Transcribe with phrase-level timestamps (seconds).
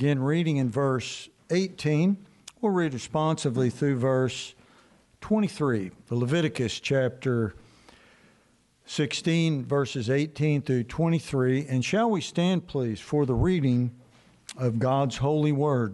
[0.00, 2.16] begin reading in verse 18.
[2.62, 4.54] We'll read responsively through verse
[5.20, 7.54] 23, the Leviticus chapter
[8.86, 11.66] 16, verses 18 through 23.
[11.66, 13.90] And shall we stand, please, for the reading
[14.56, 15.92] of God's holy word?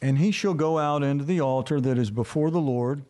[0.00, 3.02] And he shall go out into the altar that is before the Lord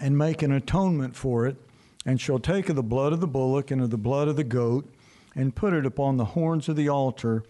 [0.00, 1.56] and make an atonement for it,
[2.04, 4.42] and shall take of the blood of the bullock and of the blood of the
[4.42, 4.92] goat
[5.34, 7.44] and put it upon the horns of the altar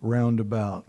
[0.00, 0.86] round about.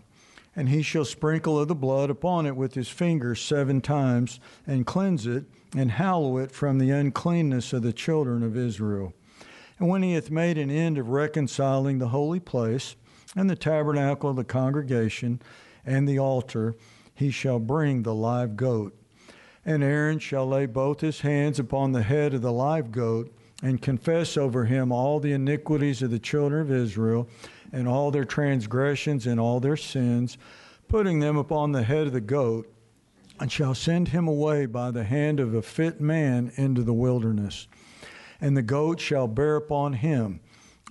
[0.56, 4.86] And he shall sprinkle of the blood upon it with his fingers seven times, and
[4.86, 5.44] cleanse it,
[5.76, 9.12] and hallow it from the uncleanness of the children of Israel.
[9.78, 12.96] And when he hath made an end of reconciling the holy place,
[13.36, 15.40] and the tabernacle of the congregation,
[15.86, 16.74] and the altar,
[17.14, 18.96] he shall bring the live goat.
[19.64, 23.82] And Aaron shall lay both his hands upon the head of the live goat, and
[23.82, 27.28] confess over him all the iniquities of the children of Israel,
[27.72, 30.38] and all their transgressions and all their sins,
[30.88, 32.72] putting them upon the head of the goat,
[33.38, 37.68] and shall send him away by the hand of a fit man into the wilderness.
[38.40, 40.40] And the goat shall bear upon him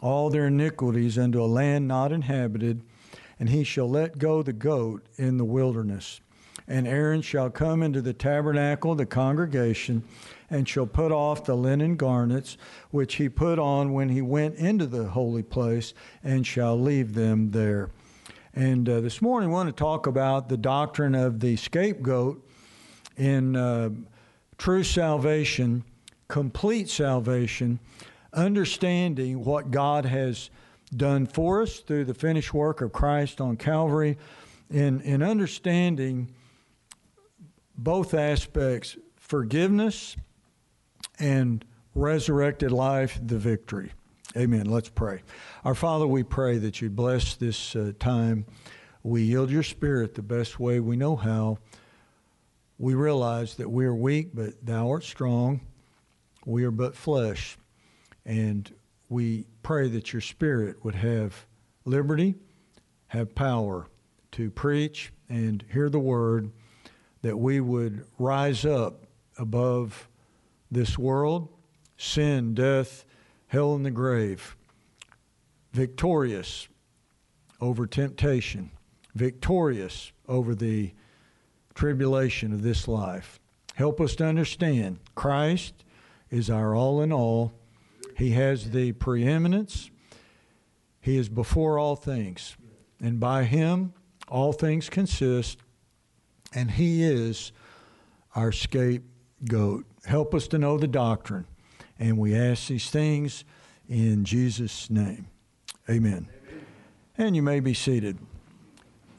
[0.02, 2.82] all their iniquities unto a land not inhabited,
[3.40, 6.22] and he shall let go the goat in the wilderness.
[6.70, 10.04] And Aaron shall come into the tabernacle, the congregation,
[10.52, 12.58] and shall put off the linen garments
[12.92, 17.50] which he put on when he went into the holy place, and shall leave them
[17.50, 17.90] there.
[18.54, 22.48] And uh, this morning, I want to talk about the doctrine of the scapegoat
[23.18, 23.90] in uh,
[24.60, 25.84] true salvation,
[26.28, 27.80] complete salvation,
[28.32, 30.52] understanding what God has
[30.96, 34.18] done for us through the finished work of Christ on Calvary,
[34.70, 36.30] in, in understanding
[37.84, 40.18] both aspects forgiveness
[41.18, 41.64] and
[41.96, 43.92] resurrected life, the victory.
[44.36, 44.66] Amen.
[44.66, 45.22] Let's pray.
[45.64, 48.46] Our Father, we pray that you bless this uh, time.
[49.02, 51.58] We yield your spirit the best way we know how.
[52.78, 55.62] We realize that we are weak, but thou art strong.
[56.46, 57.58] We are but flesh.
[58.26, 58.72] And
[59.10, 61.46] we pray that your spirit would have
[61.86, 62.36] liberty,
[63.08, 63.88] have power
[64.34, 66.52] to preach and hear the word,
[67.22, 69.06] that we would rise up
[69.38, 70.08] above
[70.72, 71.50] this world,
[71.98, 73.06] sin, death,
[73.48, 74.56] hell, and the grave,
[75.74, 76.68] victorious
[77.60, 78.72] over temptation,
[79.16, 80.94] victorious over the
[81.74, 83.40] tribulation of this life.
[83.76, 85.86] Help us to understand Christ
[86.30, 87.54] is our all in all.
[88.18, 89.90] He has the preeminence.
[91.02, 92.58] He is before all things.
[93.02, 93.94] And by Him,
[94.28, 95.60] all things consist.
[96.54, 97.52] And He is
[98.36, 99.86] our scapegoat.
[100.06, 101.46] Help us to know the doctrine.
[102.00, 103.44] And we ask these things
[103.88, 105.28] in Jesus' name.
[105.90, 106.28] Amen.
[106.48, 106.66] Amen.
[107.18, 108.18] And you may be seated.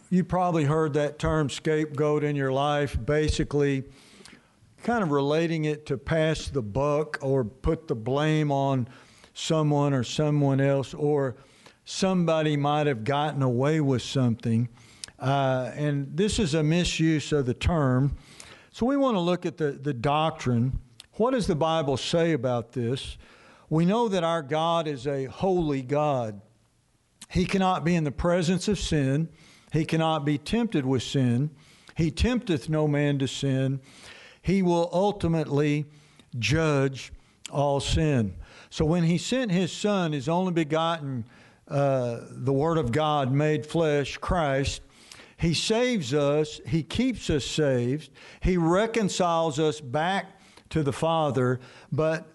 [0.09, 3.85] You probably heard that term scapegoat in your life, basically,
[4.83, 8.89] kind of relating it to pass the buck or put the blame on
[9.35, 11.37] someone or someone else, or
[11.85, 14.69] somebody might have gotten away with something.
[15.21, 18.17] Uh, and this is a misuse of the term.
[18.73, 20.79] So we want to look at the, the doctrine.
[21.15, 23.19] What does the Bible say about this?
[23.69, 26.41] We know that our God is a holy God.
[27.29, 29.29] He cannot be in the presence of sin.
[29.73, 31.51] He cannot be tempted with sin.
[31.97, 33.81] He tempteth no man to sin.
[34.43, 35.87] He will ultimately
[36.39, 37.13] judge
[37.53, 38.35] all sin.
[38.71, 41.25] So when he sent his son, his only begotten,
[41.69, 44.81] uh, the Word of God made flesh, Christ,
[45.41, 48.11] he saves us, He keeps us saved,
[48.43, 52.29] He reconciles us back to the Father, but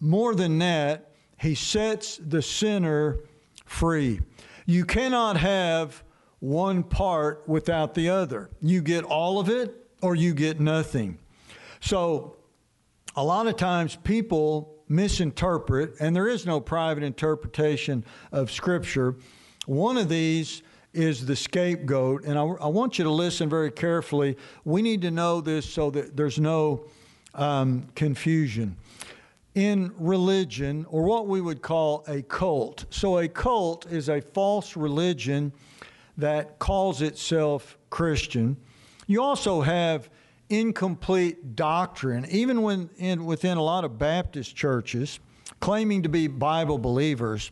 [0.00, 3.20] more than that, He sets the sinner
[3.64, 4.20] free.
[4.66, 6.02] You cannot have
[6.40, 8.50] one part without the other.
[8.60, 9.72] You get all of it
[10.02, 11.18] or you get nothing.
[11.78, 12.36] So,
[13.14, 19.14] a lot of times people misinterpret, and there is no private interpretation of Scripture.
[19.66, 22.24] One of these is the scapegoat.
[22.24, 24.36] And I, I, want you to listen very carefully.
[24.64, 26.86] We need to know this so that there's no
[27.34, 28.76] um, confusion.
[29.54, 34.76] In religion, or what we would call a cult, so a cult is a false
[34.76, 35.52] religion
[36.16, 38.56] that calls itself Christian.
[39.06, 40.08] You also have
[40.50, 45.18] incomplete doctrine, even when in, within a lot of Baptist churches,
[45.60, 47.50] claiming to be Bible believers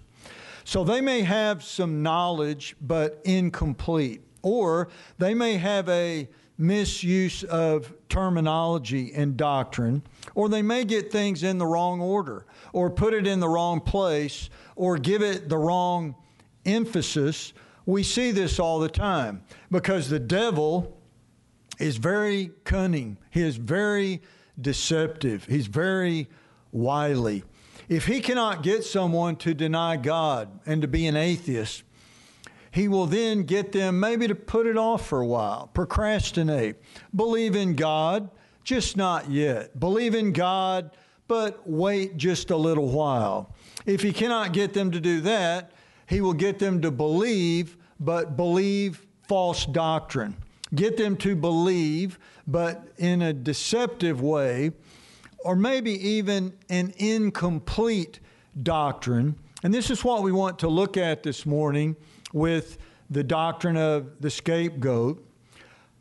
[0.69, 4.21] so they may have some knowledge, but incomplete.
[4.43, 6.29] Or they may have a
[6.59, 10.03] misuse of terminology and doctrine,
[10.35, 12.45] or they may get things in the wrong order,
[12.75, 16.15] or put it in the wrong place, or give it the wrong
[16.67, 17.55] emphasis,
[17.87, 21.01] we see this all the time because the devil
[21.79, 23.17] is very cunning.
[23.31, 24.21] He is very
[24.61, 25.47] deceptive.
[25.47, 26.29] He's very
[26.73, 27.43] wily.
[27.89, 31.85] If he cannot get someone to deny God and to be an atheist,
[32.71, 36.77] he will then get them maybe to put it off for a while, procrastinate,
[37.15, 38.31] believe in God,
[38.63, 39.81] just not yet.
[39.81, 40.91] Believe in God,
[41.29, 43.55] but wait just a little while.
[43.87, 45.73] If he cannot get them to do that,
[46.07, 50.37] he will get them to believe, but believe false doctrine.
[50.75, 54.73] Get them to believe, but in a deceptive way,
[55.49, 58.21] or maybe even an incomplete
[58.63, 59.35] doctrine.
[59.63, 61.97] And this is what we want to look at this morning
[62.35, 62.77] with
[63.09, 65.27] the doctrine of the scapegoat.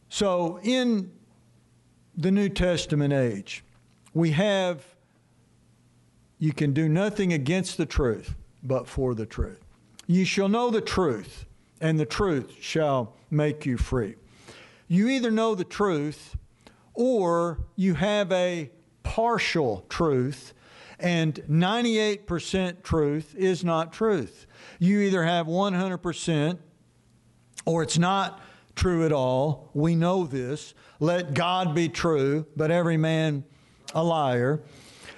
[0.10, 1.14] So, in
[2.18, 3.64] the New Testament age,
[4.14, 4.84] we have
[6.40, 9.62] you can do nothing against the truth, but for the truth.
[10.08, 11.46] You shall know the truth,
[11.80, 14.16] and the truth shall make you free.
[14.90, 16.36] You either know the truth
[16.94, 18.72] or you have a
[19.08, 20.54] partial truth,
[21.00, 24.46] and 98% truth is not truth.
[24.80, 26.58] You either have 100%
[27.66, 28.42] or it's not
[28.76, 29.70] true at all.
[29.74, 30.74] We know this.
[31.00, 33.46] Let God be true, but every man
[33.96, 34.62] a liar.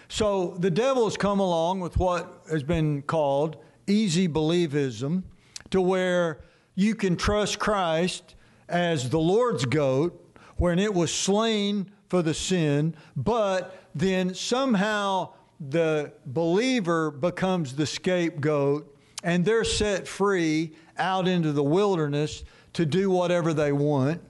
[0.07, 3.57] So the devil has come along with what has been called
[3.87, 5.23] easy believism,
[5.71, 6.41] to where
[6.75, 8.35] you can trust Christ
[8.67, 15.29] as the Lord's goat when it was slain for the sin, but then somehow
[15.59, 23.09] the believer becomes the scapegoat and they're set free out into the wilderness to do
[23.09, 24.21] whatever they want.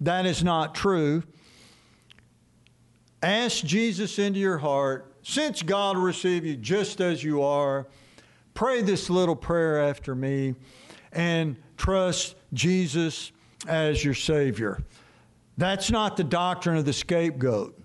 [0.00, 1.22] That is not true.
[3.22, 5.12] Ask Jesus into your heart.
[5.22, 7.86] Since God will receive you just as you are,
[8.54, 10.54] pray this little prayer after me
[11.12, 13.32] and trust Jesus
[13.66, 14.82] as your Savior.
[15.58, 17.78] That's not the doctrine of the scapegoat.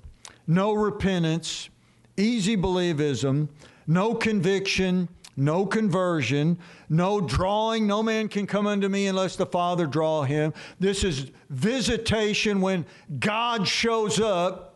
[0.45, 1.69] No repentance,
[2.15, 3.49] easy believism,
[3.87, 7.87] no conviction, no conversion, no drawing.
[7.87, 10.53] No man can come unto me unless the Father draw him.
[10.79, 12.85] This is visitation when
[13.19, 14.72] God shows up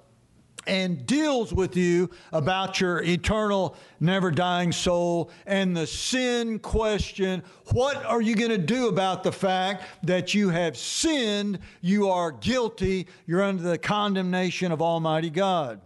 [0.67, 7.43] and deals with you about your eternal, never dying soul and the sin question.
[7.71, 11.59] What are you going to do about the fact that you have sinned?
[11.81, 13.07] You are guilty.
[13.25, 15.81] You're under the condemnation of Almighty God.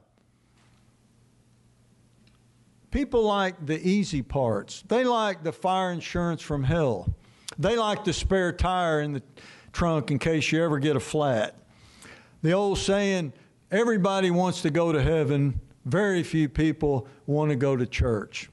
[2.91, 4.83] People like the easy parts.
[4.87, 7.13] They like the fire insurance from hell.
[7.57, 9.23] They like the spare tire in the
[9.71, 11.55] trunk in case you ever get a flat.
[12.41, 13.33] The old saying,
[13.71, 18.49] everybody wants to go to heaven, very few people want to go to church.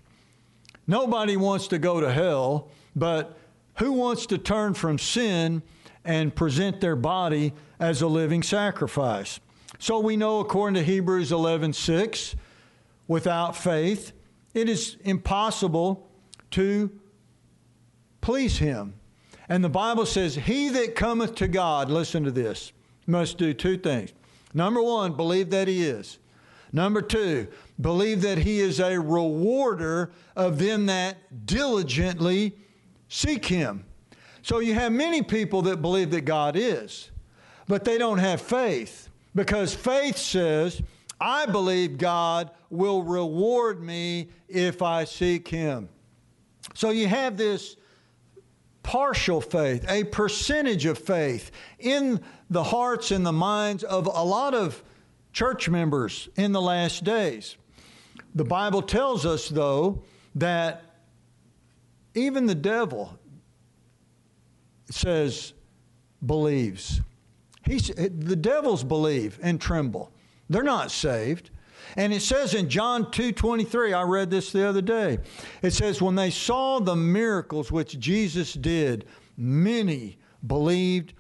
[0.87, 3.37] Nobody wants to go to hell, but
[3.75, 5.63] who wants to turn from sin
[6.05, 9.41] and present their body as a living sacrifice?
[9.79, 12.35] So we know according to Hebrews 11:6,
[13.07, 14.13] without faith
[14.55, 16.09] it is impossible
[16.53, 16.91] to
[18.21, 18.95] please him.
[19.49, 22.73] And the Bible says, He that cometh to God, listen to this,
[23.07, 24.13] must do two things.
[24.55, 26.19] Number one, believe that He is.
[26.73, 27.49] Number two,
[27.81, 32.55] believe that He is a rewarder of them that diligently
[33.09, 33.85] seek Him.
[34.43, 37.11] So you have many people that believe that God is,
[37.67, 40.83] but they don't have faith because faith says,
[41.21, 45.89] I believe God will reward me if I seek Him.
[46.75, 47.77] So you have this
[48.89, 52.19] partial faith, a percentage of faith in
[52.49, 54.83] the hearts and the minds of a lot of
[55.31, 57.59] church members in the last days.
[58.35, 60.05] The Bible tells us, though,
[60.37, 60.85] that
[62.15, 63.19] even the devil
[64.91, 65.53] says
[66.25, 67.03] believes.
[67.67, 70.11] He's, the devils believe and tremble.
[70.49, 71.51] They're not saved.
[71.97, 75.19] And it says in John 2:23, I read this the other day.
[75.63, 81.15] It says when they saw the miracles which Jesus did, many believed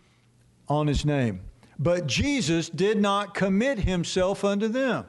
[0.68, 1.40] on his name.
[1.78, 5.06] But Jesus did not commit himself unto them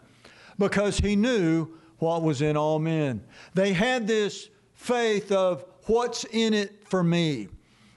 [0.58, 3.24] because he knew what was in all men.
[3.54, 7.50] They had this faith of what's in it for me?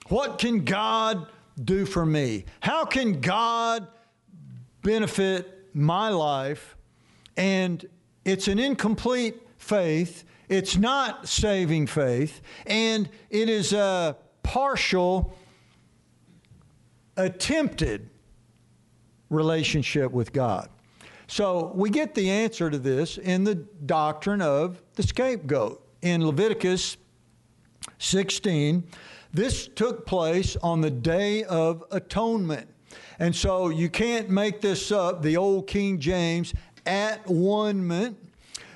[0.09, 1.28] What can God
[1.62, 2.45] do for me?
[2.61, 3.87] How can God
[4.83, 6.76] benefit my life,
[7.36, 7.84] and
[8.24, 10.24] it's an incomplete faith.
[10.48, 15.34] It's not saving faith, and it is a partial,
[17.16, 18.10] attempted
[19.30, 20.68] relationship with God.
[21.26, 25.82] So we get the answer to this in the doctrine of the scapegoat.
[26.02, 26.98] In Leviticus
[27.98, 28.84] 16,
[29.32, 32.68] This took place on the Day of Atonement.
[33.18, 36.52] And so you can't make this up, the old King James,
[36.86, 38.18] at one moment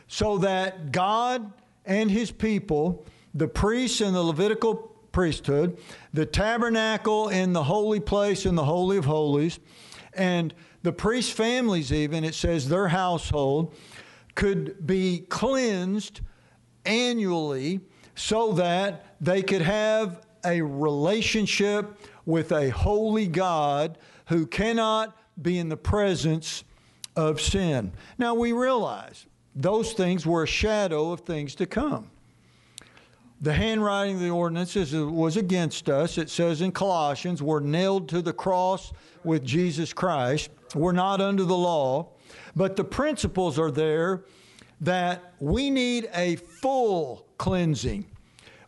[0.09, 1.53] so that God
[1.85, 4.75] and his people, the priests and the Levitical
[5.13, 5.79] priesthood,
[6.13, 9.59] the tabernacle in the holy place in the Holy of Holies,
[10.15, 13.75] and the priest families, even, it says their household,
[14.35, 16.21] could be cleansed
[16.85, 17.81] annually
[18.15, 25.69] so that they could have a relationship with a holy God who cannot be in
[25.69, 26.65] the presence
[27.17, 27.93] of sin.
[28.19, 32.11] Now we realize those things were a shadow of things to come.
[33.41, 36.17] The handwriting of the ordinances was against us.
[36.17, 38.93] It says in Colossians, we're nailed to the cross
[39.25, 40.51] with Jesus Christ.
[40.75, 42.09] We're not under the law.
[42.55, 44.25] But the principles are there
[44.81, 48.07] that we need a full cleansing.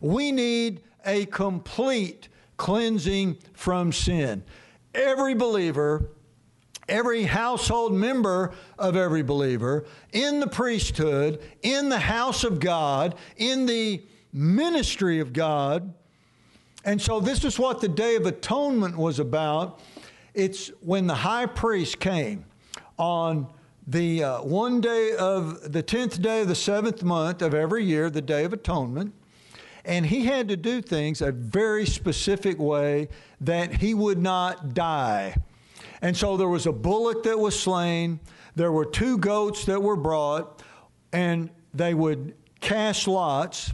[0.01, 4.43] We need a complete cleansing from sin.
[4.93, 6.11] Every believer,
[6.89, 13.65] every household member of every believer, in the priesthood, in the house of God, in
[13.65, 14.01] the
[14.33, 15.93] ministry of God.
[16.85, 19.81] And so, this is what the Day of Atonement was about.
[20.33, 22.45] It's when the high priest came
[22.97, 23.47] on
[23.87, 28.09] the uh, one day of the 10th day of the seventh month of every year,
[28.09, 29.13] the Day of Atonement.
[29.83, 33.09] And he had to do things a very specific way
[33.41, 35.35] that he would not die.
[36.01, 38.19] And so there was a bullock that was slain,
[38.55, 40.61] there were two goats that were brought,
[41.11, 43.73] and they would cast lots.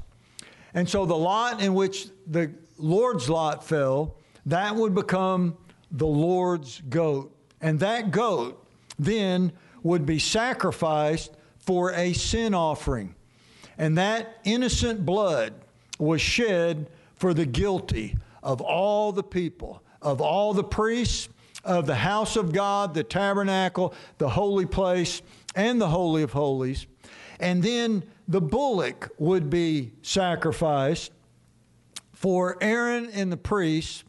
[0.73, 5.57] And so the lot in which the Lord's lot fell, that would become
[5.91, 7.35] the Lord's goat.
[7.61, 8.67] And that goat
[8.99, 9.53] then
[9.83, 13.15] would be sacrificed for a sin offering.
[13.77, 15.53] And that innocent blood
[15.99, 21.29] was shed for the guilty of all the people, of all the priests,
[21.65, 25.21] of the house of God, the tabernacle, the holy place,
[25.55, 26.85] and the Holy of Holies.
[27.39, 31.11] And then the bullock would be sacrificed
[32.13, 34.03] for Aaron and the priests.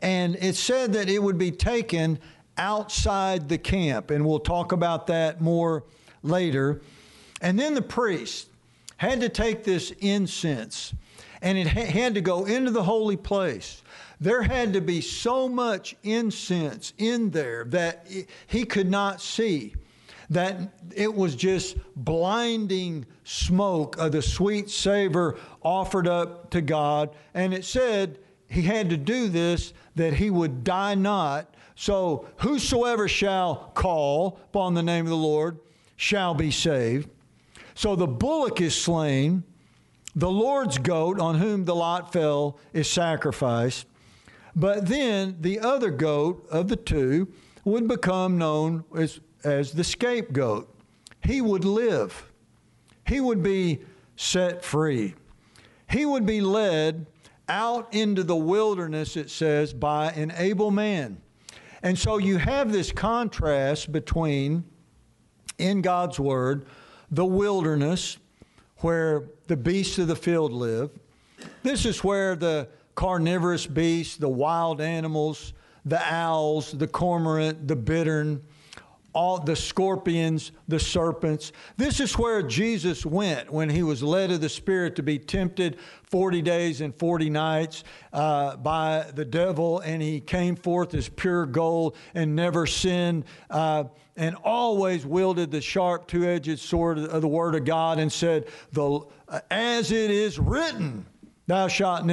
[0.00, 2.18] And it said that it would be taken
[2.58, 4.10] outside the camp.
[4.10, 5.84] And we'll talk about that more
[6.22, 6.82] later.
[7.40, 8.48] And then the priest
[8.96, 10.94] had to take this incense
[11.42, 13.82] and it had to go into the holy place.
[14.22, 18.06] There had to be so much incense in there that
[18.46, 19.74] he could not see,
[20.30, 20.56] that
[20.94, 27.10] it was just blinding smoke of the sweet savor offered up to God.
[27.34, 31.52] And it said he had to do this that he would die not.
[31.74, 35.58] So, whosoever shall call upon the name of the Lord
[35.96, 37.10] shall be saved.
[37.74, 39.42] So the bullock is slain
[40.14, 43.86] the Lord's goat on whom the lot fell is sacrificed.
[44.54, 47.32] But then the other goat of the two
[47.64, 50.68] would become known as, as the scapegoat.
[51.24, 52.30] He would live,
[53.06, 53.80] he would be
[54.16, 55.14] set free.
[55.90, 57.06] He would be led
[57.48, 61.20] out into the wilderness, it says, by an able man.
[61.82, 64.64] And so you have this contrast between,
[65.58, 66.66] in God's Word,
[67.10, 68.16] the wilderness
[68.78, 70.90] where the beasts of the field live.
[71.62, 75.52] This is where the carnivorous beasts, the wild animals,
[75.84, 78.42] the owls, the cormorant, the bittern,
[79.14, 81.52] all the scorpions, the serpents.
[81.76, 85.78] This is where Jesus went when he was led of the Spirit to be tempted
[86.04, 91.46] 40 days and 40 nights uh, by the devil, and he came forth as pure
[91.46, 93.24] gold and never sinned.
[93.50, 93.84] Uh,
[94.14, 99.00] and always wielded the sharp two-edged sword of the word of God and said, the,
[99.50, 101.06] as it is written,
[101.46, 102.04] thou shalt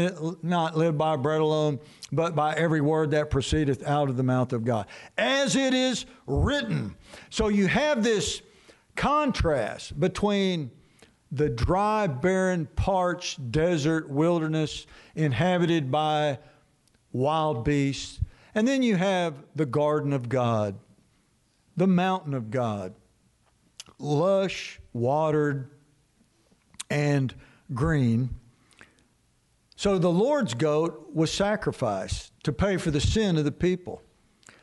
[0.44, 1.80] not live by bread alone,
[2.12, 4.88] but by every word that proceedeth out of the mouth of God.
[5.18, 6.96] As it is written.
[7.30, 8.42] So you have this
[8.96, 10.72] contrast between
[11.32, 16.40] the dry, barren, parched desert wilderness inhabited by
[17.12, 18.20] wild beasts,
[18.56, 20.76] and then you have the garden of God
[21.80, 22.94] the mountain of God,
[24.00, 25.72] lush, watered,
[26.90, 27.34] and
[27.74, 28.30] green.
[29.80, 34.02] So the Lord's goat was sacrificed to pay for the sin of the people.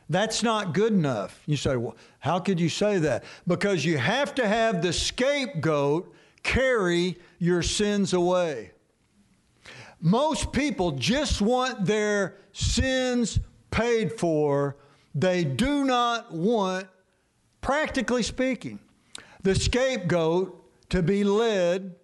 [0.07, 1.41] That's not good enough.
[1.47, 3.23] You say, well, how could you say that?
[3.47, 8.73] Because you have to have the scapegoat carry your sins away.
[9.99, 13.39] Most people just want their sins
[13.71, 14.77] paid for,
[15.15, 16.85] they do not want
[17.59, 18.77] practically speaking,
[19.41, 21.95] the scapegoat to be led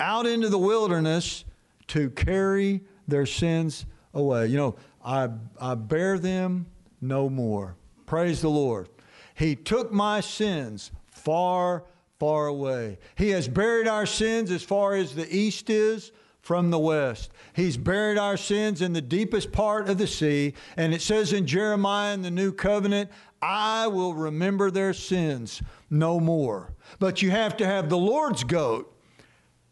[0.00, 1.44] out into the wilderness
[1.88, 4.46] to carry their sins away.
[4.46, 5.28] You know, I,
[5.60, 6.66] I bear them
[7.00, 7.76] no more.
[8.06, 8.88] Praise the Lord.
[9.34, 11.84] He took my sins far,
[12.18, 12.98] far away.
[13.16, 16.12] He has buried our sins as far as the east is
[16.42, 17.30] from the west.
[17.54, 20.54] He's buried our sins in the deepest part of the sea.
[20.76, 23.10] And it says in Jeremiah in the new covenant,
[23.40, 26.74] I will remember their sins no more.
[26.98, 28.96] But you have to have the Lord's goat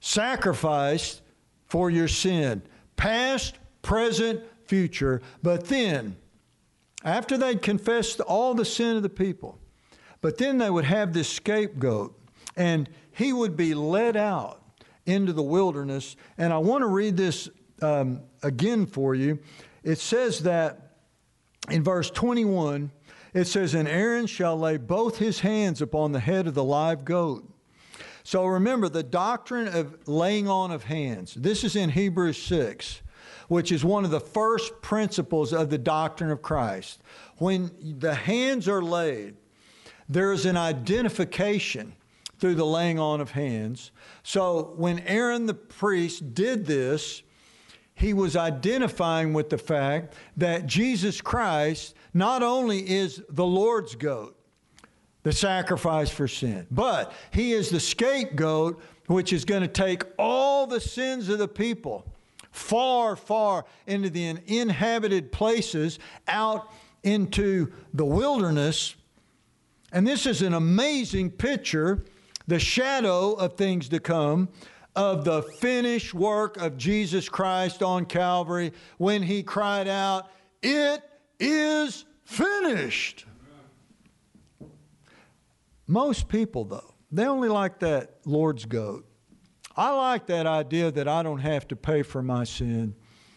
[0.00, 1.22] sacrificed
[1.70, 2.62] for your sin,
[2.96, 5.22] past, present, future.
[5.42, 6.16] But then,
[7.04, 9.58] after they'd confessed all the sin of the people,
[10.20, 12.18] but then they would have this scapegoat,
[12.56, 14.62] and he would be led out
[15.06, 16.16] into the wilderness.
[16.36, 17.48] And I want to read this
[17.80, 19.38] um, again for you.
[19.82, 20.96] It says that
[21.70, 22.90] in verse 21,
[23.32, 27.04] it says, And Aaron shall lay both his hands upon the head of the live
[27.04, 27.49] goat.
[28.22, 31.34] So remember the doctrine of laying on of hands.
[31.34, 33.02] This is in Hebrews 6,
[33.48, 37.02] which is one of the first principles of the doctrine of Christ.
[37.38, 39.36] When the hands are laid,
[40.08, 41.94] there is an identification
[42.38, 43.90] through the laying on of hands.
[44.22, 47.22] So when Aaron the priest did this,
[47.94, 54.39] he was identifying with the fact that Jesus Christ not only is the Lord's goat,
[55.22, 60.66] the sacrifice for sin, but he is the scapegoat which is going to take all
[60.66, 62.06] the sins of the people
[62.52, 65.98] far, far into the inhabited places
[66.28, 66.70] out
[67.02, 68.94] into the wilderness.
[69.92, 72.04] And this is an amazing picture
[72.46, 74.48] the shadow of things to come
[74.96, 80.28] of the finished work of Jesus Christ on Calvary when he cried out,
[80.62, 81.02] It
[81.38, 83.24] is finished.
[85.90, 89.04] Most people, though, they only like that Lord's goat.
[89.76, 92.94] I like that idea that I don't have to pay for my sin.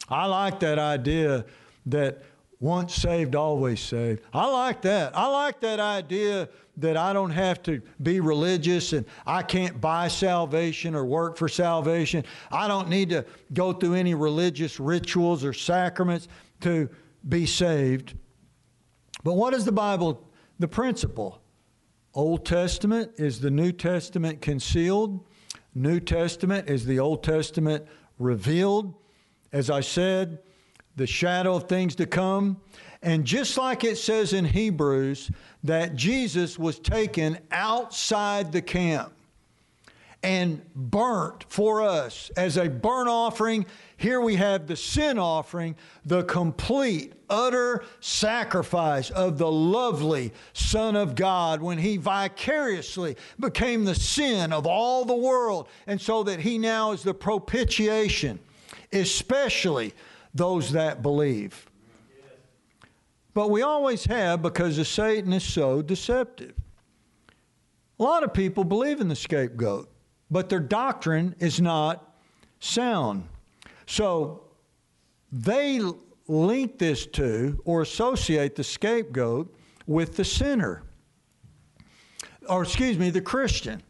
[0.08, 1.46] I like that idea
[1.88, 2.22] that
[2.60, 4.22] once saved, always saved.
[4.32, 5.18] I like that.
[5.18, 10.08] I like that idea that I don't have to be religious and I can't buy
[10.08, 12.24] salvation or work for salvation.
[12.52, 16.28] I don't need to go through any religious rituals or sacraments
[16.62, 16.88] to
[17.28, 18.14] be saved.
[19.24, 21.43] But what is the Bible, the principle?
[22.16, 25.26] Old Testament is the New Testament concealed.
[25.74, 27.86] New Testament is the Old Testament
[28.20, 28.94] revealed.
[29.52, 30.40] As I said,
[30.96, 32.62] the shadow of things to come.
[33.02, 35.32] And just like it says in Hebrews
[35.64, 39.14] that Jesus was taken outside the camp
[40.24, 43.66] and burnt for us as a burnt offering,
[43.98, 51.16] here we have the sin offering, the complete, utter sacrifice of the lovely Son of
[51.16, 56.58] God when he vicariously became the sin of all the world, and so that he
[56.58, 58.40] now is the propitiation,
[58.94, 59.94] especially
[60.34, 61.70] those that believe.
[63.34, 66.54] But we always have because the Satan is so deceptive.
[68.00, 69.90] A lot of people believe in the scapegoat,
[70.34, 72.16] but their doctrine is not
[72.60, 73.30] sound.
[73.86, 74.44] So
[75.32, 75.80] they
[76.28, 79.54] link this to or associate the scapegoat
[79.88, 80.84] with the sinner,
[82.50, 83.82] or excuse me, the Christian.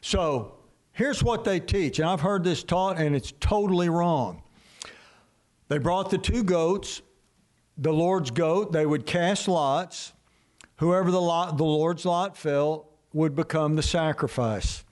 [0.00, 0.54] So
[0.92, 4.42] here's what they teach, and I've heard this taught, and it's totally wrong.
[5.68, 7.02] They brought the two goats
[7.78, 10.12] the Lord's goat, they would cast lots.
[10.76, 14.84] Whoever the, lot, the Lord's lot fell would become the sacrifice.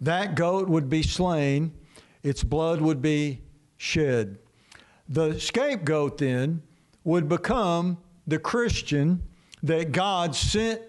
[0.00, 1.72] That goat would be slain,
[2.22, 3.40] its blood would be
[3.76, 4.38] shed.
[5.08, 6.62] The scapegoat then
[7.04, 9.22] would become the Christian
[9.62, 10.82] that God sent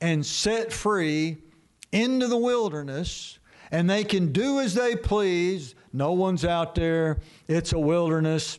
[0.00, 1.38] and set free
[1.92, 3.38] into the wilderness,
[3.70, 5.74] and they can do as they please.
[5.92, 8.58] No one's out there, it's a wilderness.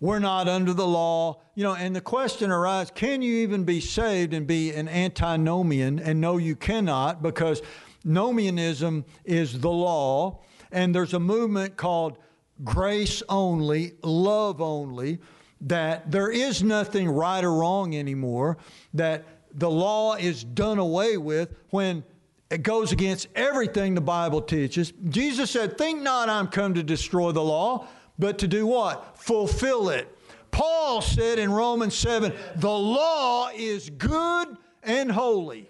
[0.00, 1.40] We're not under the law.
[1.54, 5.98] You know, and the question arises can you even be saved and be an antinomian?
[5.98, 7.62] And no, you cannot because
[8.08, 10.40] nomianism is the law.
[10.72, 12.18] And there's a movement called
[12.64, 15.18] grace only, love only,
[15.60, 18.58] that there is nothing right or wrong anymore,
[18.94, 22.04] that the law is done away with when
[22.50, 24.92] it goes against everything the Bible teaches.
[25.08, 27.86] Jesus said, Think not I'm come to destroy the law
[28.18, 29.16] but to do what?
[29.18, 30.14] Fulfill it.
[30.50, 35.68] Paul said in Romans 7 the law is good and holy.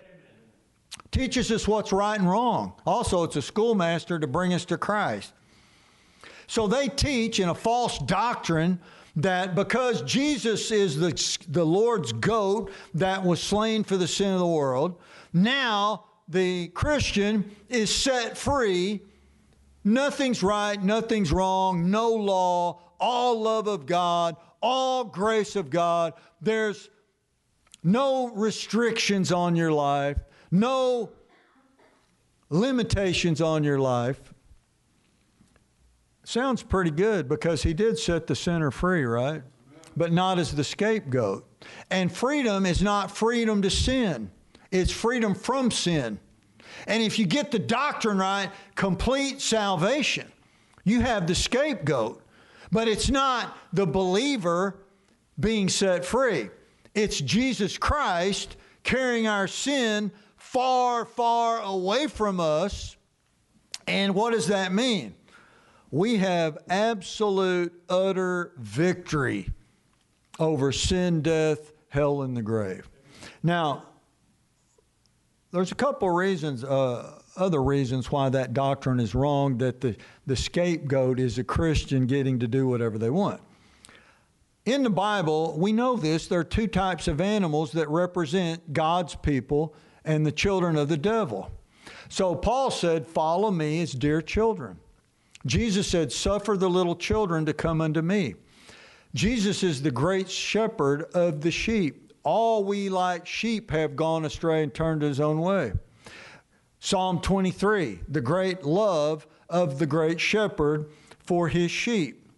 [1.19, 2.75] Teaches us what's right and wrong.
[2.87, 5.33] Also, it's a schoolmaster to bring us to Christ.
[6.47, 8.79] So they teach in a false doctrine
[9.17, 14.39] that because Jesus is the, the Lord's goat that was slain for the sin of
[14.39, 14.99] the world,
[15.33, 19.03] now the Christian is set free
[19.89, 26.13] Nothing's right, nothing's wrong, no law, all love of God, all grace of God.
[26.43, 26.91] There's
[27.83, 30.19] no restrictions on your life,
[30.51, 31.11] no
[32.51, 34.33] limitations on your life.
[36.25, 39.43] Sounds pretty good because he did set the sinner free, right?
[39.97, 41.47] But not as the scapegoat.
[41.91, 44.31] And freedom is not freedom to sin,
[44.71, 46.21] it's freedom from sin.
[46.87, 50.31] And if you get the doctrine right, complete salvation,
[50.85, 52.23] you have the scapegoat.
[52.71, 54.77] But it's not the believer
[55.41, 56.51] being set free,
[56.95, 60.11] it's Jesus Christ carrying our sin
[60.53, 62.97] far, far away from us.
[63.87, 65.15] And what does that mean?
[65.91, 69.51] We have absolute, utter victory
[70.39, 72.89] over sin, death, hell, and the grave.
[73.43, 73.85] Now,
[75.51, 79.97] there's a couple of reasons, uh, other reasons why that doctrine is wrong that the,
[80.27, 83.41] the scapegoat is a Christian getting to do whatever they want.
[84.65, 86.27] In the Bible, we know this.
[86.27, 90.97] There are two types of animals that represent God's people and the children of the
[90.97, 91.51] devil.
[92.09, 94.79] So Paul said, Follow me as dear children.
[95.47, 98.35] Jesus said, Suffer the little children to come unto me.
[99.15, 102.13] Jesus is the great shepherd of the sheep.
[102.23, 105.73] All we like sheep have gone astray and turned his own way.
[106.81, 112.29] Psalm 23, the great love of the great shepherd for his sheep.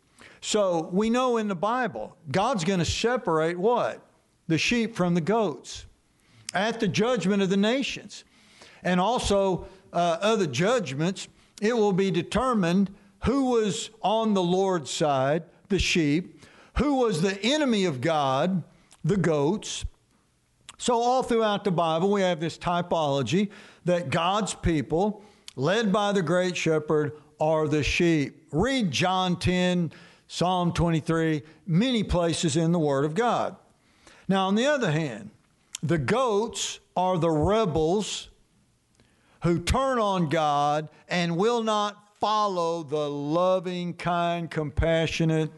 [0.41, 4.01] So we know in the Bible, God's going to separate what?
[4.49, 5.85] The sheep from the goats
[6.55, 8.25] at the judgment of the nations.
[8.83, 11.29] And also, uh, other judgments,
[11.61, 12.91] it will be determined
[13.25, 16.45] who was on the Lord's side, the sheep,
[16.79, 18.63] who was the enemy of God,
[19.05, 19.85] the goats.
[20.79, 23.51] So, all throughout the Bible, we have this typology
[23.85, 25.23] that God's people,
[25.57, 28.47] led by the great shepherd, are the sheep.
[28.51, 29.93] Read John 10,
[30.27, 33.57] Psalm 23, many places in the Word of God.
[34.29, 35.31] Now, on the other hand,
[35.83, 38.29] the goats are the rebels
[39.43, 45.51] who turn on God and will not follow the loving, kind, compassionate,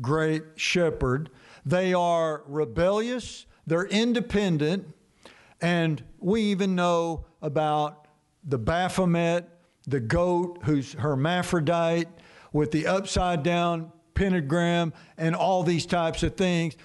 [0.00, 1.30] great shepherd.
[1.66, 4.94] They are rebellious, they're independent,
[5.60, 8.06] and we even know about
[8.44, 9.48] the Baphomet,
[9.86, 12.08] the goat who's hermaphrodite
[12.52, 16.76] with the upside down pentagram and all these types of things.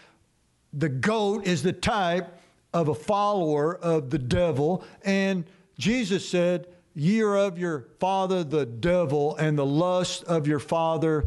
[0.74, 2.40] The goat is the type
[2.74, 4.84] of a follower of the devil.
[5.04, 5.46] And
[5.78, 11.26] Jesus said, Ye are of your father the devil, and the lust of your father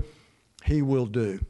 [0.65, 1.41] he will do.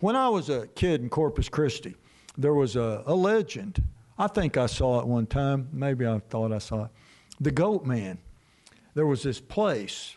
[0.00, 1.94] When I was a kid in Corpus Christi,
[2.36, 3.82] there was a, a legend.
[4.18, 5.68] I think I saw it one time.
[5.72, 6.90] Maybe I thought I saw it.
[7.40, 8.18] The Goat Man.
[8.94, 10.16] There was this place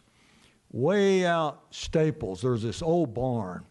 [0.72, 2.41] way out Staples.
[2.41, 3.65] There was this old barn,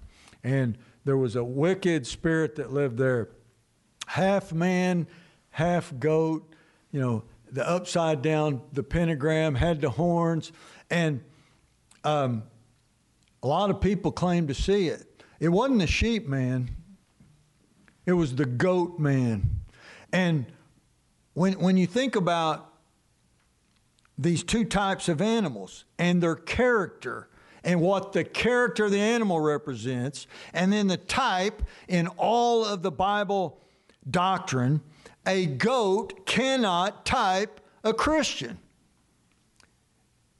[0.44, 3.30] and there was a wicked spirit that lived there,
[4.06, 5.06] half man,
[5.52, 6.52] half goat,
[6.90, 10.52] you know, the upside down, the pentagram, had the horns,
[10.90, 11.22] and
[12.04, 12.42] um,
[13.42, 15.22] a lot of people claim to see it.
[15.38, 16.70] It wasn't the sheep man,
[18.06, 19.60] it was the goat man.
[20.12, 20.46] And
[21.34, 22.72] when, when you think about
[24.18, 27.28] these two types of animals and their character,
[27.64, 32.82] and what the character of the animal represents, and then the type in all of
[32.82, 33.60] the Bible
[34.08, 34.80] doctrine,
[35.26, 38.58] a goat cannot type a Christian.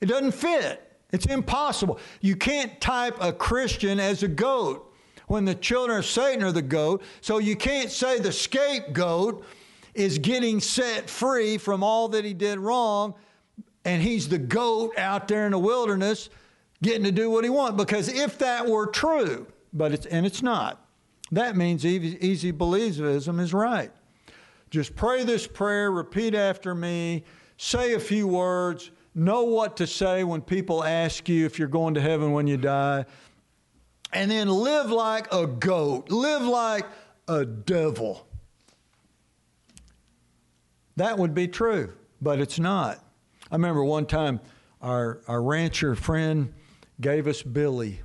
[0.01, 0.81] It doesn't fit.
[1.13, 1.99] It's impossible.
[2.21, 4.93] You can't type a Christian as a goat
[5.27, 7.03] when the children of Satan are the goat.
[7.21, 9.45] So you can't say the scapegoat
[9.95, 13.15] is getting set free from all that he did wrong
[13.85, 16.31] and he's the goat out there in the wilderness
[16.83, 17.77] getting to do what he wants.
[17.77, 20.85] Because if that were true, but it's, and it's not,
[21.31, 23.93] that means easy, believism is right.
[24.73, 27.25] Just pray this prayer, repeat after me,
[27.59, 31.93] say a few words, know what to say when people ask you if you're going
[31.93, 33.05] to heaven when you die,
[34.15, 36.87] and then live like a goat, live like
[37.29, 38.27] a devil.
[40.97, 42.99] That would be true, but it's not.
[43.51, 44.41] I remember one time
[44.81, 46.55] our, our rancher friend
[46.99, 48.01] gave us Billy,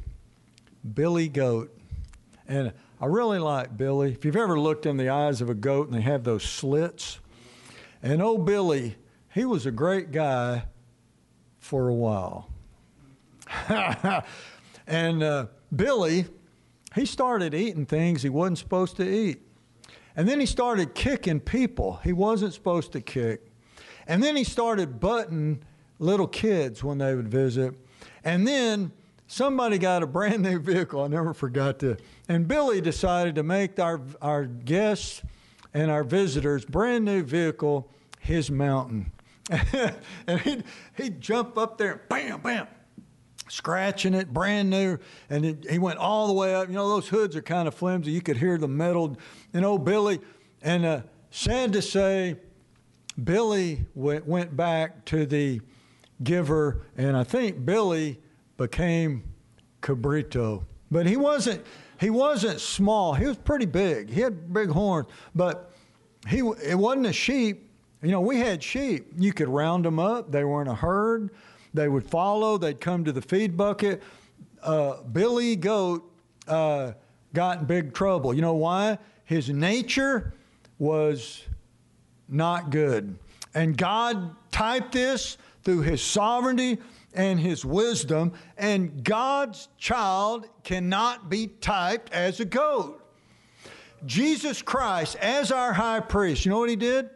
[0.94, 1.74] Billy Goat.
[2.46, 4.12] And I really like Billy.
[4.12, 7.20] If you've ever looked in the eyes of a goat and they have those slits,
[8.02, 8.96] and old Billy,
[9.34, 10.64] he was a great guy
[11.60, 12.50] for a while.
[14.88, 16.26] and uh, Billy,
[16.96, 19.42] he started eating things he wasn't supposed to eat.
[20.16, 23.52] And then he started kicking people he wasn't supposed to kick.
[24.08, 25.64] And then he started butting
[26.00, 27.76] little kids when they would visit.
[28.24, 28.92] And then
[29.28, 31.04] somebody got a brand new vehicle.
[31.04, 31.98] I never forgot to.
[32.28, 35.22] And Billy decided to make our our guests
[35.74, 39.12] and our visitors brand new vehicle his mountain.
[40.28, 40.64] and he'd,
[40.98, 42.68] he'd jump up there, bam, bam,
[43.48, 44.98] scratching it, brand new.
[45.30, 46.68] And it, he went all the way up.
[46.68, 48.12] You know, those hoods are kind of flimsy.
[48.12, 49.18] You could hear the metal.
[49.54, 50.20] And old Billy,
[50.62, 52.36] and uh, sad to say,
[53.24, 55.62] Billy went, went back to the
[56.24, 58.20] giver, and I think Billy
[58.58, 59.24] became
[59.82, 60.64] Cabrito.
[60.92, 61.66] But he wasn't
[62.00, 63.14] he wasn't small.
[63.14, 64.10] He was pretty big.
[64.10, 65.72] He had big horns, but
[66.28, 67.70] he it wasn't a sheep.
[68.02, 69.12] You know, we had sheep.
[69.18, 70.32] You could round them up.
[70.32, 71.32] They were in a herd.
[71.74, 72.58] They would follow.
[72.58, 74.04] They'd come to the feed bucket.
[74.62, 76.10] Uh, Billy Goat
[76.48, 76.94] uh,
[77.34, 78.34] got in big trouble.
[78.34, 78.98] You know why?
[79.26, 80.34] His nature
[80.80, 81.44] was
[82.30, 83.18] not good.
[83.54, 86.78] And God typed this through his sovereignty
[87.18, 93.04] and his wisdom, and God's child cannot be typed as a goat.
[94.06, 97.10] Jesus Christ, as our high priest, you know what he did?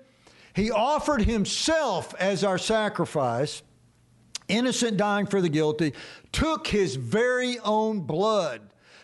[0.54, 3.62] He offered himself as our sacrifice,
[4.48, 5.94] innocent dying for the guilty,
[6.32, 8.62] took his very own blood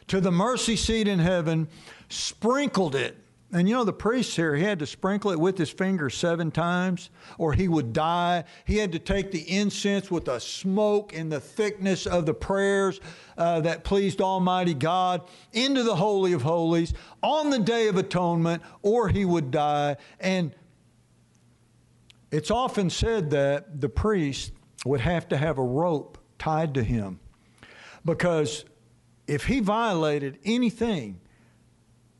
[0.07, 1.67] to the mercy seat in heaven,
[2.10, 3.15] sprinkled it
[3.53, 6.51] and you know, the priest here, he had to sprinkle it with his finger seven
[6.51, 8.43] times, or he would die.
[8.65, 12.99] He had to take the incense with the smoke and the thickness of the prayers
[13.38, 15.21] uh, that pleased Almighty God
[15.53, 19.95] into the Holy of Holies on the Day of Atonement, or he would die.
[20.19, 20.53] And
[22.31, 24.51] it's often said that the priest
[24.86, 27.21] would have to have a rope tied to him
[28.03, 28.65] because
[29.25, 31.21] if he violated anything,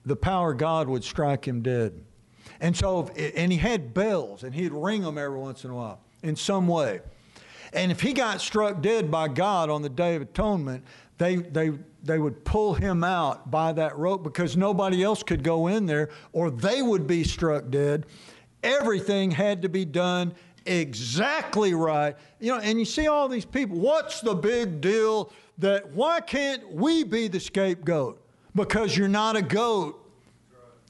[0.08, 2.04] the power of God would strike him dead.
[2.60, 6.02] And so, and he had bells, and he'd ring them every once in a while
[6.24, 7.02] in some way.
[7.74, 10.84] And if he got struck dead by God on the Day of Atonement,
[11.18, 11.72] they, they,
[12.04, 16.10] they would pull him out by that rope because nobody else could go in there
[16.32, 18.06] or they would be struck dead.
[18.64, 20.34] Everything had to be done
[20.66, 22.16] exactly right.
[22.40, 26.72] You know, and you see all these people, what's the big deal that why can't
[26.72, 28.24] we be the scapegoat?
[28.56, 30.04] Because you're not a goat.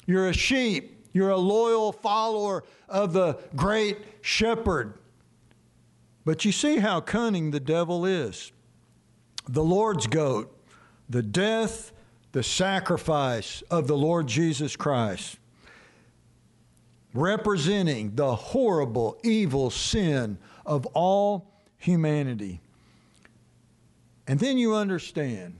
[0.06, 1.06] You're a sheep.
[1.14, 4.94] You're a loyal follower of the great shepherd.
[6.26, 8.52] But you see how cunning the devil is.
[9.48, 10.54] The Lord's goat,
[11.10, 11.92] the death,
[12.34, 15.38] the sacrifice of the Lord Jesus Christ,
[17.14, 22.60] representing the horrible, evil sin of all humanity.
[24.28, 25.58] And then you understand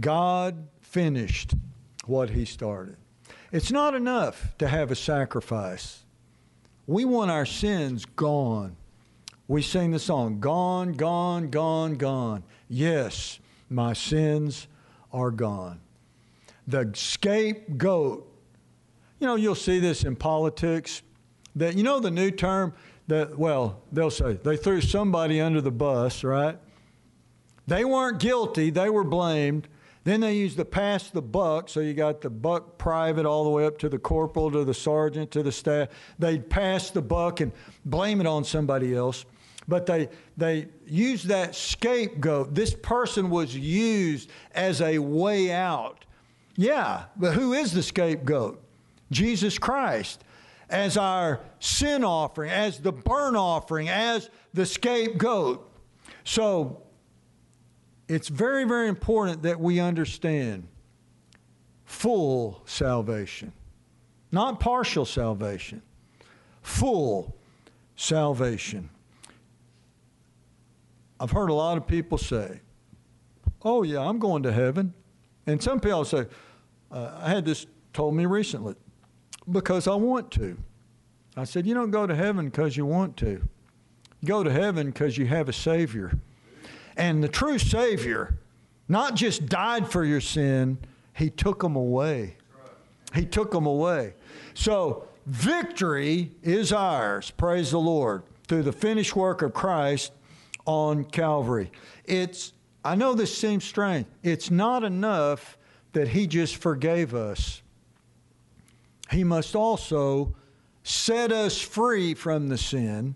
[0.00, 1.54] God finished
[2.06, 2.96] what He started.
[3.52, 6.04] It's not enough to have a sacrifice.
[6.86, 8.76] We want our sins gone.
[9.46, 12.44] We sing the song, Gone, gone, gone, gone.
[12.68, 14.66] Yes, my sins
[15.12, 15.80] are gone.
[16.66, 18.26] The scapegoat.
[19.20, 21.02] You know, you'll see this in politics.
[21.54, 22.72] That you know the new term
[23.08, 26.58] that well, they'll say they threw somebody under the bus, right?
[27.66, 29.68] They weren't guilty, they were blamed.
[30.04, 33.50] Then they used to pass the buck, so you got the buck private all the
[33.50, 35.88] way up to the corporal, to the sergeant, to the staff.
[36.18, 37.52] They'd pass the buck and
[37.84, 39.24] blame it on somebody else.
[39.68, 42.52] But they, they used that scapegoat.
[42.52, 46.04] This person was used as a way out.
[46.56, 48.60] Yeah, but who is the scapegoat?
[49.12, 50.24] Jesus Christ.
[50.68, 55.70] As our sin offering, as the burnt offering, as the scapegoat.
[56.24, 56.81] So
[58.12, 60.68] it's very, very important that we understand
[61.86, 63.52] full salvation,
[64.30, 65.80] not partial salvation,
[66.60, 67.34] full
[67.96, 68.90] salvation.
[71.18, 72.60] I've heard a lot of people say,
[73.64, 74.92] Oh, yeah, I'm going to heaven.
[75.46, 76.26] And some people say,
[76.90, 78.74] uh, I had this told me recently,
[79.50, 80.58] because I want to.
[81.34, 83.48] I said, You don't go to heaven because you want to.
[84.20, 86.12] You go to heaven because you have a Savior.
[86.96, 88.38] And the true Savior
[88.88, 90.78] not just died for your sin,
[91.14, 92.36] He took them away.
[93.14, 94.14] He took them away.
[94.54, 100.12] So, victory is ours, praise the Lord, through the finished work of Christ
[100.66, 101.70] on Calvary.
[102.04, 102.52] It's,
[102.84, 105.56] I know this seems strange, it's not enough
[105.92, 107.62] that He just forgave us.
[109.10, 110.34] He must also
[110.82, 113.14] set us free from the sin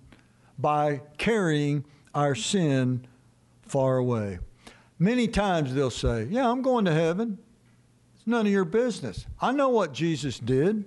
[0.58, 1.84] by carrying
[2.14, 3.06] our sin
[3.66, 4.38] far away.
[4.98, 7.38] Many times they'll say, Yeah, I'm going to heaven.
[8.14, 9.26] It's none of your business.
[9.40, 10.84] I know what Jesus did.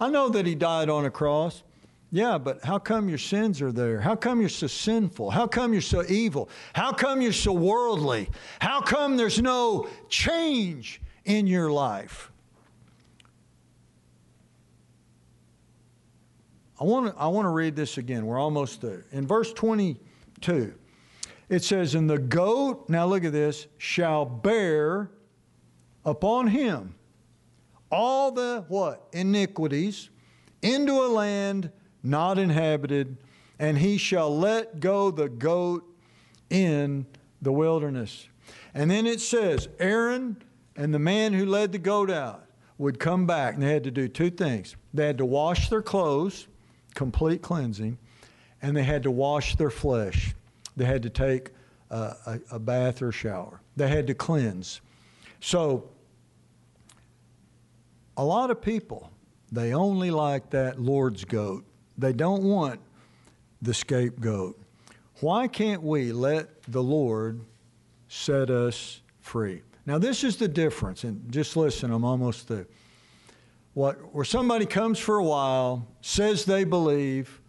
[0.00, 1.62] I know that he died on a cross.
[2.10, 4.00] Yeah, but how come your sins are there?
[4.00, 5.30] How come you're so sinful?
[5.30, 6.48] How come you're so evil?
[6.72, 8.28] How come you're so worldly?
[8.60, 12.30] How come there's no change in your life?
[16.80, 18.26] I want to I want to read this again.
[18.26, 19.06] We're almost there.
[19.12, 20.74] In verse 22,
[21.48, 25.10] it says, "And the goat, now look at this, shall bear
[26.04, 26.94] upon him
[27.90, 29.06] all the what?
[29.12, 30.10] Iniquities
[30.62, 31.70] into a land
[32.02, 33.16] not inhabited,
[33.58, 35.84] and he shall let go the goat
[36.50, 37.06] in
[37.40, 38.28] the wilderness."
[38.74, 40.42] And then it says, Aaron
[40.76, 43.90] and the man who led the goat out would come back, and they had to
[43.90, 44.74] do two things.
[44.92, 46.48] They had to wash their clothes
[46.94, 47.98] complete cleansing,
[48.62, 50.34] and they had to wash their flesh.
[50.76, 51.50] They had to take
[51.90, 53.60] a, a, bath or shower.
[53.76, 54.80] They had to cleanse.
[55.40, 55.90] So,
[58.16, 59.10] a lot of people,
[59.52, 61.64] they only like that Lord's goat.
[61.98, 62.80] They don't want
[63.62, 64.60] the scapegoat.
[65.20, 67.40] Why can't we let the Lord
[68.08, 69.62] set us free?
[69.86, 72.66] Now, this is the difference, and just listen, I'm almost there
[73.74, 77.40] what, where somebody comes for a while, says they believe,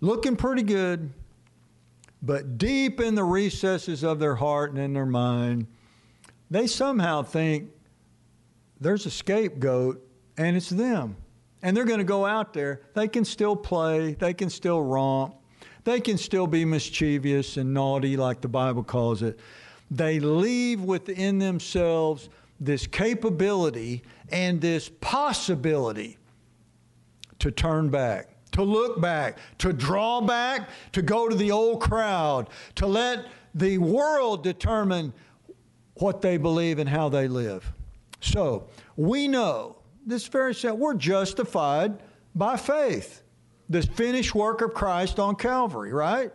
[0.00, 1.12] looking pretty good,
[2.24, 5.66] but deep in the recesses of their heart and in their mind,
[6.50, 7.70] they somehow think
[8.80, 10.02] there's a scapegoat
[10.38, 11.16] and it's them.
[11.62, 12.80] And they're going to go out there.
[12.94, 15.34] They can still play, they can still romp,
[15.84, 19.38] they can still be mischievous and naughty, like the Bible calls it.
[19.90, 26.18] They leave within themselves this capability and this possibility
[27.38, 32.48] to turn back, to look back, to draw back, to go to the old crowd,
[32.76, 35.12] to let the world determine
[35.94, 37.70] what they believe and how they live.
[38.20, 42.02] So we know this very set, we're justified
[42.34, 43.22] by faith.
[43.68, 46.32] The finished work of Christ on Calvary, right?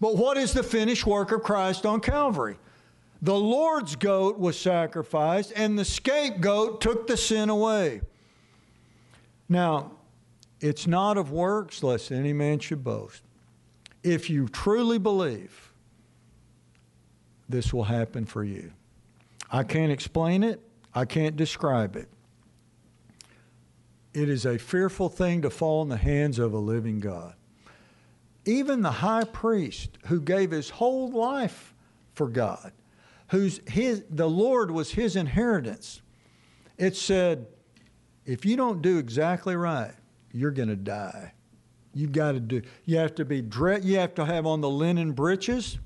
[0.00, 2.56] But what is the finished work of Christ on Calvary?
[3.22, 8.00] The Lord's goat was sacrificed, and the scapegoat took the sin away.
[9.46, 9.92] Now,
[10.60, 13.22] it's not of works, lest any man should boast.
[14.02, 15.72] If you truly believe,
[17.48, 18.72] this will happen for you.
[19.50, 20.60] I can't explain it,
[20.94, 22.08] I can't describe it.
[24.12, 27.34] It is a fearful thing to fall in the hands of a living God.
[28.44, 31.74] Even the high priest who gave his whole life
[32.14, 32.72] for God
[33.30, 36.02] whose his the Lord was his inheritance.
[36.76, 37.46] It said,
[38.24, 39.94] if you don't do exactly right,
[40.32, 41.32] you're going to die.
[41.94, 42.62] You've got to do.
[42.84, 43.84] You have to be dressed.
[43.84, 45.78] You have to have on the linen breeches.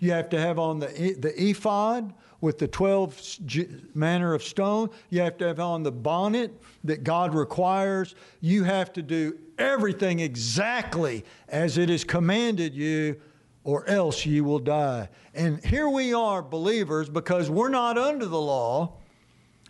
[0.00, 3.20] You have to have on the the ephod with the twelve
[3.94, 4.90] manner of stone.
[5.10, 8.16] You have to have on the bonnet that God requires.
[8.40, 13.20] You have to do everything exactly as it is commanded you
[13.64, 15.08] or else you will die.
[15.34, 18.94] And here we are, believers, because we're not under the law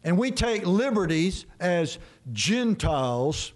[0.02, 1.98] and we take liberties as
[2.32, 3.52] Gentiles.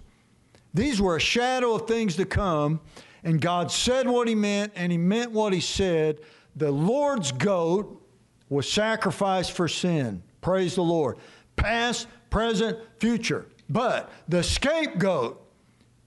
[0.77, 2.81] These were a shadow of things to come,
[3.25, 6.21] and God said what He meant, and He meant what He said.
[6.55, 8.07] The Lord's goat
[8.51, 10.23] was sacrificed for sin.
[10.43, 11.17] Praise the Lord.
[11.57, 13.47] Past, present, future.
[13.71, 15.43] But the scapegoat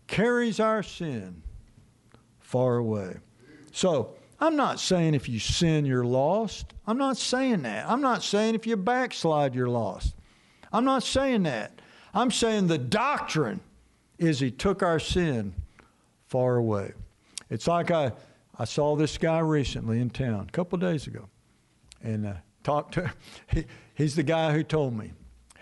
[0.06, 1.42] carries our sin
[2.40, 3.18] far away.
[3.72, 6.76] So, I'm not saying if you sin, you're lost.
[6.86, 7.90] I'm not saying that.
[7.90, 10.16] I'm not saying if you backslide, you're lost.
[10.72, 11.82] I'm not saying that.
[12.14, 13.62] I'm saying the doctrine
[14.20, 15.56] is He took our sin
[16.28, 16.94] far away.
[17.50, 18.12] It's like I,
[18.58, 21.28] I saw this guy recently in town, a couple days ago,
[22.04, 23.12] and uh, talked to
[23.48, 25.12] he, He's the guy who told me.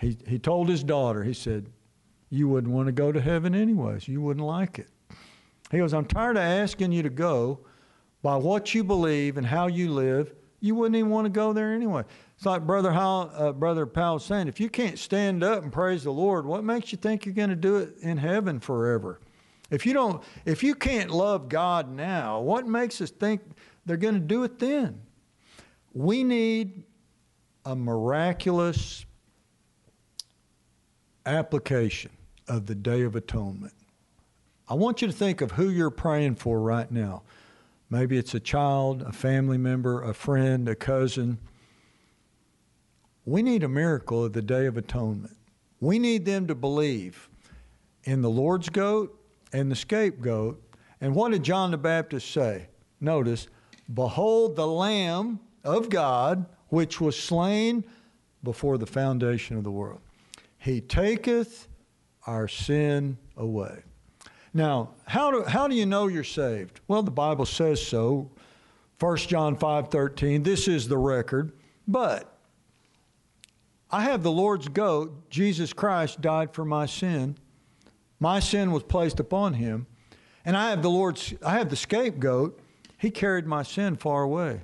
[0.00, 1.66] He, he told his daughter, he said,
[2.30, 4.06] You wouldn't want to go to heaven anyways.
[4.06, 4.88] You wouldn't like it.
[5.70, 7.58] He goes, I'm tired of asking you to go
[8.22, 11.72] by what you believe and how you live, you wouldn't even want to go there
[11.72, 12.02] anyway.
[12.36, 16.04] It's like Brother Howell, uh, Brother Powell saying, if you can't stand up and praise
[16.04, 19.20] the Lord, what makes you think you're going to do it in heaven forever?
[19.70, 23.42] If you don't, if you can't love God now, what makes us think
[23.86, 25.00] they're going to do it then?
[25.92, 26.84] We need
[27.64, 29.04] a miraculous
[31.26, 32.10] application
[32.48, 33.74] of the Day of Atonement.
[34.68, 37.22] I want you to think of who you're praying for right now.
[37.90, 41.38] Maybe it's a child, a family member, a friend, a cousin.
[43.24, 45.36] We need a miracle of the Day of Atonement.
[45.80, 47.28] We need them to believe
[48.04, 49.18] in the Lord's goat
[49.52, 50.62] and the scapegoat.
[51.00, 52.68] And what did John the Baptist say?
[53.00, 53.48] Notice,
[53.92, 57.84] Behold the Lamb of God, which was slain
[58.42, 60.00] before the foundation of the world.
[60.58, 61.68] He taketh
[62.26, 63.82] our sin away.
[64.54, 66.80] Now, how do, how do you know you're saved?
[66.88, 68.30] Well, the Bible says so.
[68.98, 71.52] 1 John 5:13, this is the record.
[71.86, 72.38] But
[73.90, 77.36] I have the Lord's goat, Jesus Christ died for my sin.
[78.20, 79.86] My sin was placed upon him,
[80.44, 82.58] and I have the Lord's I have the scapegoat.
[82.98, 84.60] He carried my sin far away.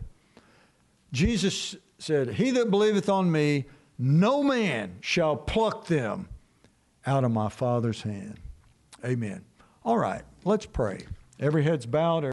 [1.13, 3.67] Jesus said, "He that believeth on me,
[3.97, 6.29] no man shall pluck them
[7.07, 8.41] out of my Father's hand."
[9.05, 9.45] Amen.
[9.85, 11.01] All right, let's pray.
[11.39, 12.23] Every head's bowed.